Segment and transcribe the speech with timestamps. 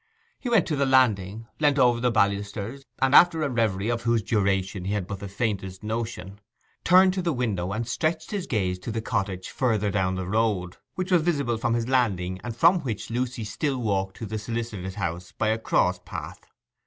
[0.39, 4.23] He went to the landing, leant over the balusters, and after a reverie, of whose
[4.23, 6.39] duration he had but the faintest notion,
[6.83, 10.77] turned to the window and stretched his gaze to the cottage further down the road,
[10.95, 14.95] which was visible from his landing, and from which Lucy still walked to the solicitor's
[14.95, 16.47] house by a cross path.